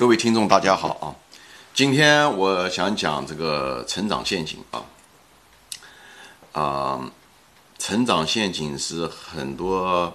[0.00, 1.12] 各位听众，大家好啊！
[1.74, 4.82] 今天我想讲这个成长陷阱啊，
[6.52, 7.10] 啊，
[7.78, 10.10] 成长陷阱是很多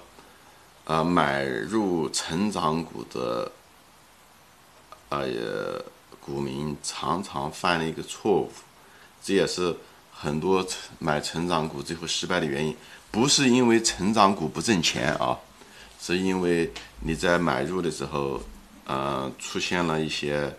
[0.86, 3.52] 啊买入成长股的
[5.10, 5.22] 啊
[6.20, 8.52] 股民常常犯的一个错误，
[9.24, 9.78] 这也是
[10.12, 10.66] 很多
[10.98, 12.76] 买成长股最后失败的原因。
[13.12, 15.38] 不是因为成长股不挣钱啊，
[16.02, 18.42] 是因为你在买入的时候。
[18.86, 20.56] 呃，出现了一些，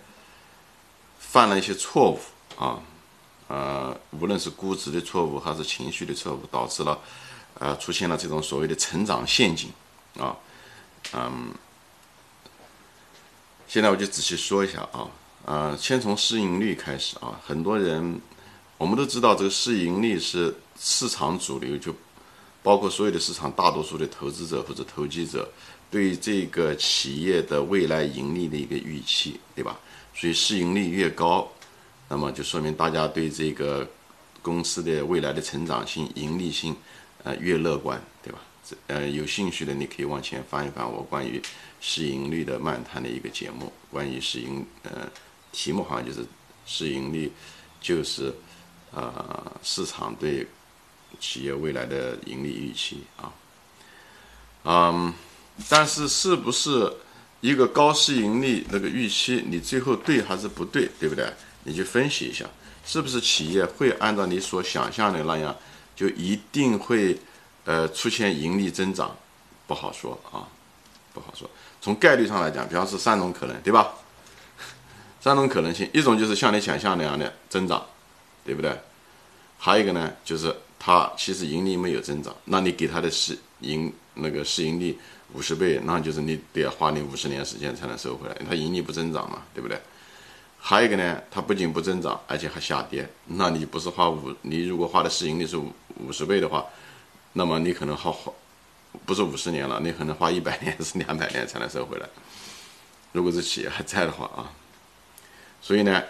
[1.20, 2.18] 犯了一些错误
[2.60, 2.82] 啊，
[3.46, 6.98] 呃，无论是估值的错误还是情绪的错误，导致了，
[7.60, 9.70] 呃，出现了这种所谓的成长陷阱
[10.18, 10.36] 啊，
[11.12, 11.54] 嗯，
[13.68, 15.06] 现在我就仔细说一下啊，
[15.44, 18.20] 呃，先从市盈率开始啊，很多人，
[18.76, 21.94] 我们都知道这个市盈率是市场主流，就
[22.64, 25.48] 包括所有的市场大多数的投资者或者投机者。
[25.90, 29.78] 对这个企业的未来盈利的一个预期，对吧？
[30.14, 31.46] 所以市盈率越高，
[32.08, 33.88] 那么就说明大家对这个
[34.42, 36.74] 公司的未来的成长性、盈利性，
[37.22, 38.40] 呃，越乐观，对吧？
[38.64, 41.40] 这呃，有兴趣的你可以往前翻一翻我关于
[41.80, 45.08] 市盈率的漫谈的一个节目，关于市盈，呃，
[45.52, 46.26] 题目好像就是
[46.66, 47.30] 市盈率，
[47.80, 48.34] 就是
[48.92, 50.46] 呃市场对
[51.20, 53.32] 企业未来的盈利预期啊，
[54.64, 55.14] 嗯。
[55.68, 56.92] 但是是不是
[57.40, 61.32] 一个高市盈率那个预期，你最后对还是不对，对不对？
[61.64, 62.44] 你就分析一下，
[62.84, 65.56] 是不是企业会按照你所想象的那样，
[65.94, 67.18] 就一定会
[67.64, 69.16] 呃出现盈利增长？
[69.66, 70.46] 不好说啊，
[71.12, 71.50] 不好说。
[71.80, 73.94] 从概率上来讲，比方说三种可能，对吧？
[75.20, 77.84] 三种可能性，一种就是像你想象那样的增长，
[78.44, 78.78] 对不对？
[79.58, 84.96] 还有一个呢，就是它其实盈利没有增长，那你给它的市盈那个市盈率。
[85.32, 89.78] 五十倍，那就是你得花你五十年时间才能收回来，它盈利不增长嘛，对不对？
[90.58, 93.08] 还有一个呢，它不仅不增长，而且还下跌。
[93.26, 96.64] 那你不是花五，你如果花的市盈率是五五十倍的话，
[97.34, 98.32] 那么你可能花花
[99.04, 102.08] 不是五十年了，你可能花一百年 是两百年才能收回来。
[103.12, 104.50] 如果这企业还在的话啊，
[105.60, 106.02] 所以呢，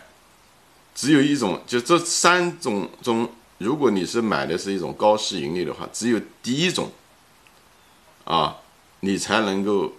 [0.95, 3.29] 只有一种，就这三种中，
[3.59, 6.91] 如果你是买的是一种高市盈率的话，只有第一种
[8.25, 8.59] 啊。
[9.07, 9.93] 你才能够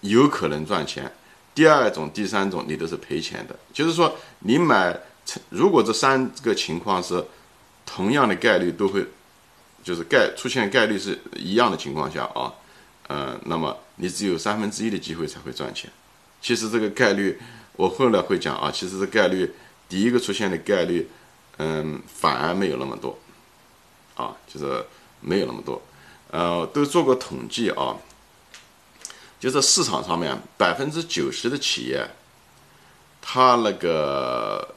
[0.00, 1.12] 有可能赚钱。
[1.54, 3.56] 第二种、第三种，你都是赔钱的。
[3.72, 4.98] 就是说，你买，
[5.50, 7.24] 如果这三个情况是
[7.86, 9.06] 同样的概率都会，
[9.84, 12.52] 就是概出现概率是一样的情况下啊，
[13.06, 15.88] 呃，那么你只有三分之一的机会才会赚钱。
[16.40, 17.38] 其实这个概率，
[17.76, 19.52] 我后来会讲啊，其实这概率
[19.88, 21.08] 第一个出现的概率，
[21.58, 23.18] 嗯，反而没有那么多，
[24.16, 24.84] 啊，就是
[25.20, 25.80] 没有那么多。
[26.30, 27.96] 呃，都做过统计啊。
[29.38, 32.08] 就是市场上面，百分之九十的企业，
[33.22, 34.74] 它那个，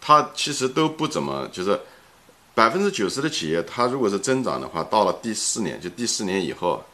[0.00, 1.78] 它其实都不怎么，就是
[2.54, 6.84] 百分之九十的企业，它如果是增长的话，到了第四年，就第四年以后，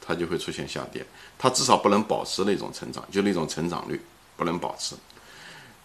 [0.00, 1.04] 它就会出现下跌，
[1.38, 4.00] 它至少不能保持那种成长，就那种成长率
[4.36, 4.94] 不能保持。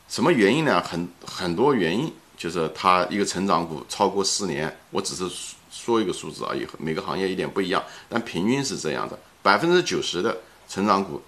[0.07, 0.81] 什么原因呢？
[0.81, 5.29] 很很多原因，就是它一个成长股超过四年，我只是
[5.69, 9.19] 说一个数字而已，每个行业一点不一样，但平均是这样的。
[9.41, 11.21] 百分之九十的成长股，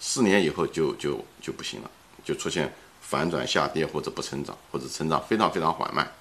[0.00, 1.90] 四年以后就就就不行了，
[2.24, 6.12] 就出现反转下跌或者不成长，或者成长非常非常缓慢。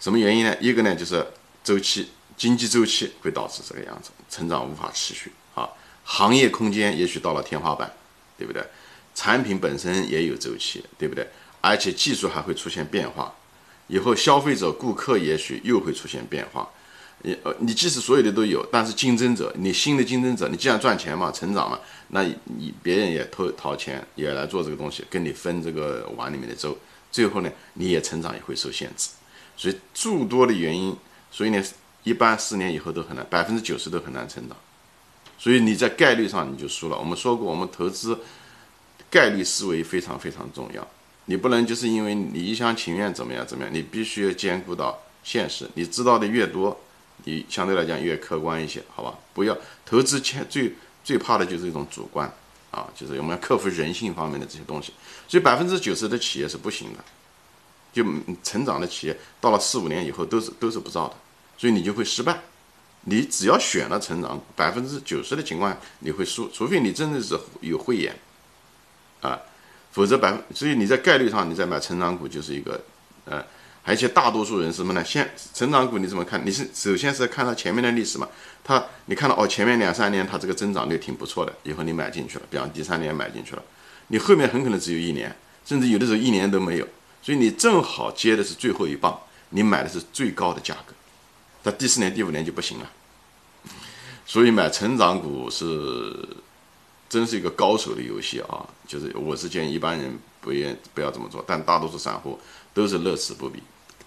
[0.00, 0.56] 什么原因呢？
[0.60, 1.24] 一个呢就是
[1.62, 5.68] 周期，经济周期会导致这个样子，成长无法持续啊。
[6.04, 7.92] 行业空间也许到了天花板，
[8.36, 8.64] 对不对？
[9.14, 11.28] 产品本身也有周期，对不对？
[11.60, 13.32] 而且技术还会出现变化，
[13.86, 16.68] 以后消费者顾客也许又会出现变化。
[17.24, 21.78] 你呃，你即使所有的都有，但是竞争者，你新的竞争者，你既然赚钱嘛，成长嘛，
[22.08, 26.76] 那你别人也投掏钱也来做这个东西，跟你分这个碗里面的粥，
[27.12, 29.10] 最后呢，你也成长也会受限制。
[29.56, 30.96] 所以诸多的原因，
[31.30, 31.62] 所以呢，
[32.02, 34.56] 一般四年以后都很难，百分之九十都很难成长。
[35.38, 36.98] 所以你在概率上你就输了。
[36.98, 38.18] 我们说过，我们投资
[39.08, 40.84] 概率思维非常非常重要，
[41.26, 45.70] 你不能就是因为你一厢情愿怎么样怎么样，你必须要兼顾到现实。
[45.74, 46.76] 你知道的越多。
[47.24, 49.16] 你相对来讲越客观一些，好吧？
[49.32, 50.74] 不要投资前最
[51.04, 52.30] 最怕的就是一种主观
[52.70, 54.92] 啊，就是我们要克服人性方面的这些东西。
[55.28, 57.04] 所以百分之九十的企业是不行的，
[57.92, 58.04] 就
[58.42, 61.14] 成长的企业到了四五年以后都是都是不造的，
[61.56, 62.40] 所以你就会失败。
[63.02, 68.18] 你只要选了成长，百分之九十的情况你会输，除非你真的是有慧眼
[69.20, 69.40] 啊，
[69.92, 72.80] 否则百分所以你在概率上你在买成长股就是一个
[73.26, 73.44] 呃。
[73.84, 75.04] 而且大多数人什么呢？
[75.04, 76.40] 先成长股你怎么看？
[76.46, 78.28] 你是首先是看它前面的历史嘛？
[78.62, 83.62] 它你看到哦，前面两三年它这个增长率挺不错的，以后你买进去了，比方第三年买进去了，
[84.06, 85.34] 你后面很可能只有一年，
[85.64, 86.86] 甚至有的时候一年都没有。
[87.20, 89.18] 所以你正好接的是最后一棒，
[89.50, 90.94] 你买的是最高的价格，
[91.62, 92.90] 到第四年、第五年就不行了。
[94.24, 96.16] 所以买成长股是
[97.08, 98.64] 真是一个高手的游戏啊！
[98.86, 102.38] 就是我是建议一般人不愿不要这么做，但大多数散户
[102.72, 103.62] 都是乐此不疲。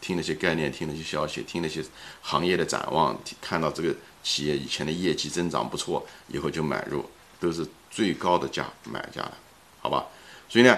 [0.05, 1.83] 听那些概念，听那些消息，听那些
[2.21, 3.91] 行业的展望，看到这个
[4.23, 7.03] 企业以前的业绩增长不错，以后就买入，
[7.39, 9.33] 都是最高的价买价了，
[9.79, 10.05] 好吧？
[10.47, 10.77] 所以呢，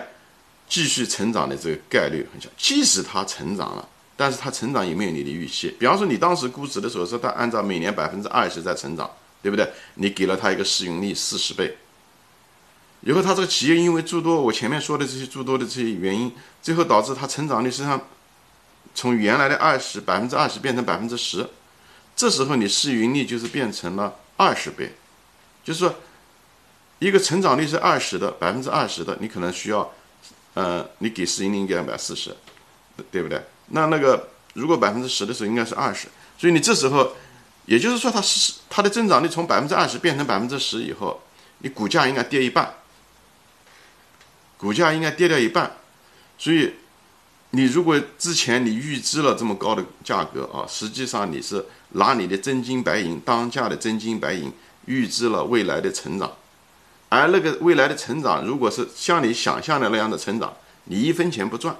[0.69, 2.47] 继续成长的这个概率很小。
[2.55, 3.85] 即使它成长了，
[4.15, 5.75] 但是它成长有没有你的预期？
[5.77, 9.11] 比方说你当时估值的时候是它按照每年百分之二十在成长，
[9.43, 9.69] 对不对？
[9.95, 11.75] 你给了它一个市盈率四十倍，
[13.01, 16.31] 以后它这个企业因为诸多我前面说的这些诸多的这些原因，
[16.61, 18.01] 最后导致它成长率实际上。
[18.97, 21.47] 从原来的二十百分之二十变成百分之十，
[22.15, 24.91] 这时候你市盈率就是变成了二十倍，
[25.63, 25.93] 就是说，
[26.97, 29.93] 一个成长率是二十的百分之二十的，你可能需要，
[30.55, 32.35] 呃，你给市盈率应该两百四十，
[33.11, 33.39] 对不对？
[33.67, 37.15] 那那个如果百分之十的时候应该是二十，所以你这时候，
[37.67, 41.21] 也就是说它是它的增长率从百分之二十变成百分之十以后，
[41.59, 42.73] 你股价应该跌一半，
[44.57, 45.77] 股价应该跌掉一半，
[46.39, 46.73] 所以。
[47.51, 54.51] 你如果之前你预支了这么高的价格啊，实际上你是拿你的真金白银当价的真金白银
[54.85, 56.29] 预支了未来的成长，
[57.07, 60.53] 而那个未来的成长如果是像你想象的那样的成长，
[60.83, 61.73] 你一分钱不赚，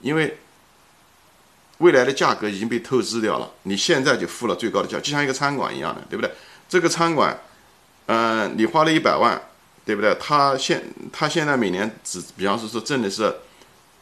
[0.00, 0.38] 因为
[1.78, 6.32] 未来的价格已经被透支掉了，你现在就付了最高的价，就像一个餐馆一样的，对不对？
[6.68, 7.36] 这个餐馆，
[8.06, 9.42] 嗯，你花了一百万，
[9.84, 10.16] 对不对？
[10.20, 10.80] 他现
[11.12, 13.34] 他现在每年只，比方说说挣的是。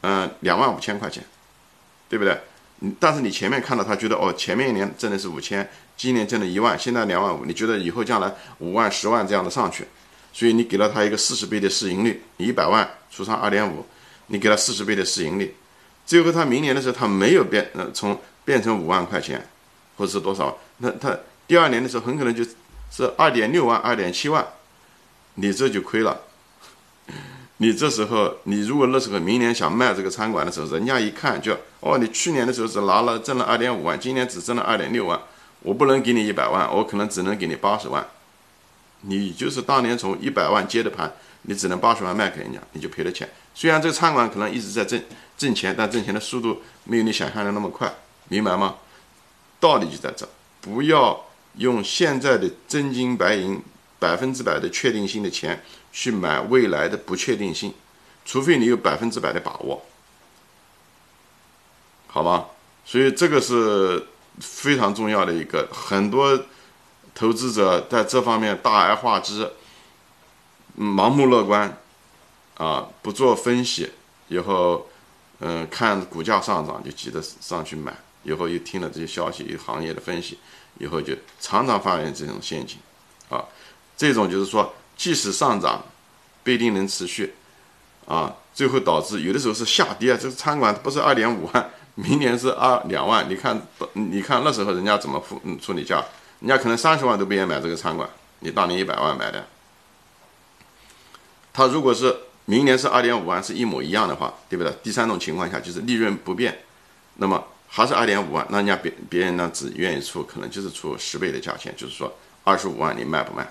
[0.02, 1.24] 嗯，两万五千块钱，
[2.08, 2.38] 对不对？
[2.98, 5.68] 但是你前面看到他觉得哦，前面一年挣的是五千，
[5.98, 9.86] 今年挣了一万，现在两万五，你觉得以后将来五万、十万这样的上去，
[10.32, 13.84] 所以你给了他一个四十倍的市盈率，你一百万除上二点五，
[14.28, 15.54] 你给他四十倍的市盈率，
[16.06, 19.46] 最后他明年的时候他没有变，呃，从变成五万块钱，
[19.98, 21.14] 或者是多少，那他
[21.46, 22.42] 第二年的时候很可能就
[22.90, 24.46] 是二点六万、二点七万，
[25.34, 26.22] 你这就亏了。
[27.62, 35.20] 你这时候，你如果那时候明年想卖这个餐馆的时候，人家一看就哦，你去年的时候是拿了挣了二点五万，今年只挣了二点六万，
[35.60, 38.02] 我不能给你一百万，我可能只能给你八十万。
[39.02, 41.12] 你就是当年从一百万接的盘，
[41.42, 43.28] 你只能八十万卖给人家，你就赔了钱。
[43.54, 44.98] 虽然这个餐馆可能一直在挣
[45.36, 47.92] 挣钱，但挣钱的速度没有你想象的那么快，
[48.28, 48.76] 明白吗？
[49.60, 50.26] 道理就在这，
[50.62, 51.26] 不要
[51.58, 53.60] 用现在的真金白银。
[54.00, 57.74] 百分之百的确定性的钱去买未来的不确定性，
[58.24, 59.82] 除非你有百分之百的把握，
[62.06, 62.46] 好吗？
[62.84, 64.06] 所以这个是
[64.40, 66.44] 非常重要的一个，很多
[67.14, 69.50] 投资者在这方面大而化之，
[70.78, 71.76] 盲目乐观，
[72.56, 73.90] 啊，不做分析，
[74.28, 74.88] 以后，
[75.40, 80.38] 嗯，看股价上涨就急着上去买，以后又听了这些消息，行业的分析，
[80.78, 82.78] 以后就常常发现这种陷阱，
[83.28, 83.44] 啊。
[83.96, 85.82] 这种就是说，即使上涨，
[86.44, 87.32] 不一定能持续，
[88.06, 90.14] 啊，最后导致有的时候是下跌。
[90.14, 93.26] 这个餐馆不是二点五万，明年是二两万。
[93.26, 93.58] 你看，
[93.94, 96.04] 你看那时候人家怎么付处理价？
[96.40, 98.06] 人家可能三十万都不愿意买这个餐馆，
[98.40, 99.46] 你当年一百万买的。
[101.50, 102.14] 他如果是
[102.44, 104.70] 明年是二点五万，是一模一样的话，对不对？
[104.82, 106.58] 第三种情况下就是利润不变，
[107.14, 113.50] 那么还是二点五万，那人家别别人呢只愿意出，可能就是出十倍的价钱，就是说二十五万你卖不卖？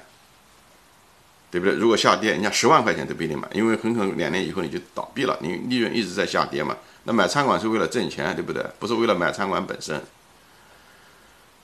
[1.51, 1.75] 对不对？
[1.75, 6.77] 如果下跌，人家十万块钱都不一定买，因为很可能两年以后你就倒闭了，你利润一直在下跌嘛。
[7.05, 8.63] 那买餐馆是为了挣钱，对不对？
[8.77, 9.99] 不是为了买餐馆本身。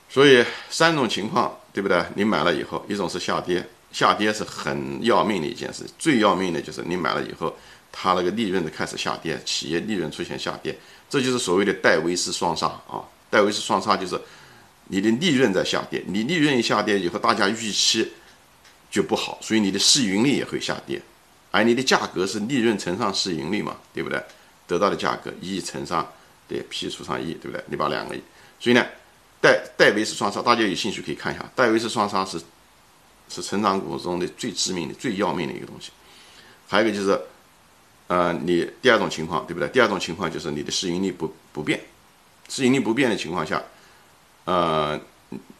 [0.08, 2.04] 所以三种情况，对不对？
[2.14, 7.56] 你买了以后，一种是下跌，下跌是很要命的一件事，最要命的就是你买了以后，
[7.92, 10.76] 它那个利润的开始下跌，企业利润出现下跌，
[11.08, 13.04] 这就是所谓的戴维斯双杀啊！
[13.28, 14.20] 戴维斯双杀就是
[14.88, 18.12] 你的利润在下跌，你利润一下跌以后，大家预期。
[18.96, 20.98] 就不好，所以你的市盈率也会下跌，
[21.50, 24.18] 而你的价格是利润乘上市盈率嘛，对不对？
[24.66, 26.10] 得到的价格一乘上
[26.48, 27.62] 对 P 除上一，对不对？
[27.66, 28.16] 你把两个，
[28.58, 28.82] 所以呢，
[29.38, 32.40] 戴戴维斯双杀，大家有兴趣可以看一下，戴维斯双杀是
[33.28, 35.90] 是成长股中的最致命的、最要命的一个东西。
[36.66, 37.20] 还有一个就是，
[38.06, 39.68] 呃，你第二种情况，对不对？
[39.68, 41.78] 第二种情况就是你的市盈率不不变，
[42.48, 43.62] 市盈率不变的情况下，
[44.46, 44.98] 呃，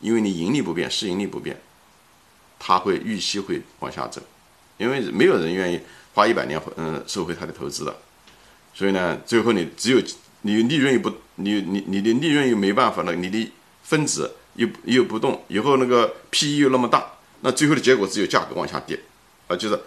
[0.00, 1.60] 因为你盈利不变，市盈率不变。
[2.58, 4.20] 他会预期会往下走，
[4.78, 5.80] 因为没有人愿意
[6.14, 7.94] 花一百年嗯收回他的投资的，
[8.74, 10.00] 所以呢，最后你只有
[10.42, 17.04] 你利润又不你你你的利润又没办法了，你的分子又又不动，以后那个 P E 又那么大，
[17.42, 18.98] 那最后的结果只有价格往下跌，
[19.48, 19.78] 啊，就是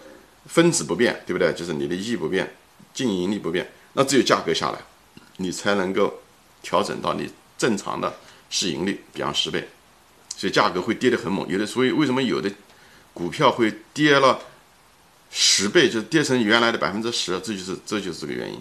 [0.46, 1.52] 分子不变，对不对？
[1.52, 2.54] 就是你的 E 不变，
[2.94, 4.78] 净盈利不变，那只有价格下来，
[5.36, 6.22] 你才能够
[6.62, 8.14] 调整到你正常的
[8.48, 9.68] 市盈率，比方十倍，
[10.40, 11.46] 所以价格会跌得很猛。
[11.46, 12.50] 有的，所以为什么有的
[13.12, 14.40] 股票会跌了
[15.30, 17.38] 十倍，就跌成原来的百分之十？
[17.40, 18.58] 这就是这就是这个原因，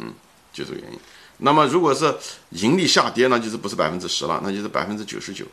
[0.00, 0.12] 嗯，
[0.52, 0.98] 就这个原因。
[1.38, 2.14] 那么如果是
[2.50, 5.46] 盈利下跌，那就是不是百分之十了，那就是百分之九十九。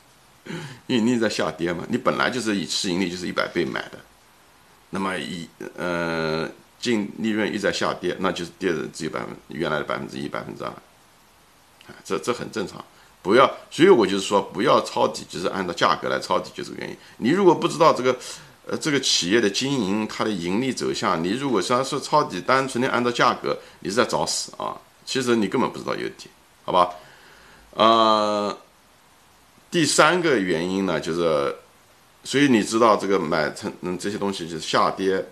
[0.88, 3.98] 盈利在下跌嘛，你本来就是以市盈率就是一百倍买的，
[4.90, 6.46] 那么以呃
[6.78, 10.70] 净利润一在下跌，那就是跌的只有百分原来的百分之一百分之二，
[12.04, 12.84] 这这很正常，
[13.22, 16.96] 不要，所以我就是说不要抄底，就是按照价格来抄底，就是原因。
[17.18, 18.16] 你如果不知道这个
[18.66, 24.76] 呃这个企业的经营它的盈利走向，你如果说是抄底，单纯的按照价格，你是在找死啊！
[25.04, 26.28] 其实你根本不知道有底，
[26.64, 26.90] 好吧？
[27.72, 28.58] 呃。
[29.70, 31.54] 第三个原因呢，就是，
[32.24, 35.22] 所以你知道这个买成嗯这些东西就是下跌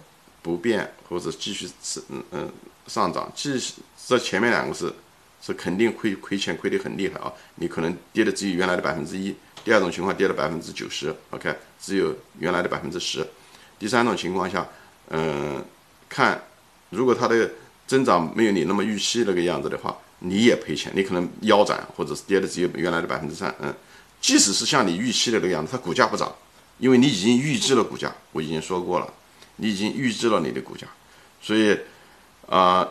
[0.43, 2.53] 不变或者继续是嗯嗯
[2.87, 3.77] 上涨，继续
[4.07, 4.93] 这前面两个是
[5.41, 13.27] 是肯定亏亏钱亏得很厉害啊，你可能跌的只有原来的百分之一，第二种情况跌了百分之九十，OK，只有原来的百分之十，
[13.79, 14.67] 第三种情况下，
[15.11, 15.65] 嗯，
[16.09, 16.43] 看
[16.91, 17.51] 如果它的
[17.87, 23.75] 增长没有你那么预期那个样子的话，你也赔钱，你可能腰斩或者是跌的只有原来的百分之三，嗯。
[24.19, 26.35] 即使是像你预期的那个样子，它股价不涨，
[26.79, 29.13] 因为你已经预知了股价，我已经说过了，
[29.57, 30.87] 你已经预知了你的股价，
[31.41, 31.79] 所以，
[32.49, 32.89] 啊，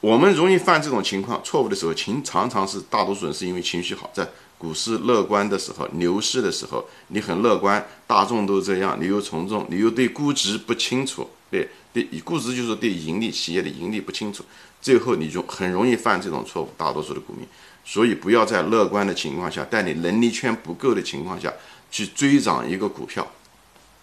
[0.00, 4.26] 我们容易犯这种情况错误的时候，情常常是大多数人是因为情绪好，在
[4.56, 14.44] 股市乐观的时候，牛市的时候，你很乐观，大众都这样，你又从众，你又对估值不清楚，对对，估值就是对盈利企业的盈利不清楚，
[14.80, 17.46] 最后你就很容易犯这种错误，大多数的股民。
[17.84, 21.52] 所以不要在乐观的情况下，在你能力圈不够的情况下
[21.90, 23.26] 去追涨一个股票，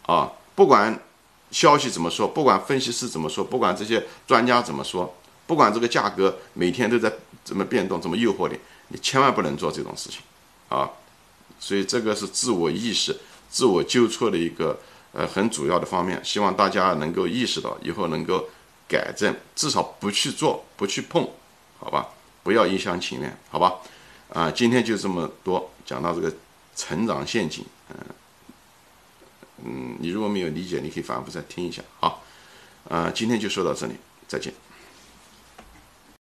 [0.08, 1.00] 啊，不管
[1.52, 5.16] 消息怎么说，不管分析师怎么说，不管这些专家怎么说，
[5.48, 7.12] 不管这个价格每天都在
[7.44, 10.22] 怎么变动，怎么诱惑你，你千万不能做这种事情，
[10.70, 10.90] 啊，
[11.60, 13.16] 所以这个是自我意识、
[13.50, 14.80] 自我纠错的一个
[15.12, 18.50] 呃很主要的方面，希望大家能够意识到，以后能够
[18.88, 21.30] 改正，至少不去做，不去碰，
[21.80, 22.10] 好吧？
[22.44, 23.76] 不要一厢情愿，好吧？
[24.34, 26.34] 啊，今天就这么多，讲到这个
[26.76, 27.96] 成长陷阱，嗯
[29.64, 32.24] 嗯，你如果没有理解，你可以反复再听一下，好，
[32.90, 33.94] 啊，今天就说到这里，
[34.28, 34.52] 再见。